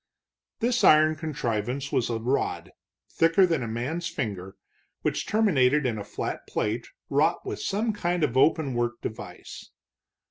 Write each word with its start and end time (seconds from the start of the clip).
This 0.61 0.83
iron 0.83 1.13
contrivance 1.15 1.91
was 1.91 2.09
a 2.09 2.17
rod, 2.17 2.63
little 2.63 2.73
thicker 3.11 3.45
than 3.45 3.61
a 3.61 3.67
man's 3.67 4.07
finger, 4.07 4.55
which 5.03 5.27
terminated 5.27 5.85
in 5.85 5.99
a 5.99 6.03
flat 6.03 6.47
plate 6.47 6.87
wrought 7.07 7.45
with 7.45 7.61
some 7.61 7.93
kind 7.93 8.23
of 8.23 8.35
open 8.35 8.73
work 8.73 8.99
device. 9.03 9.69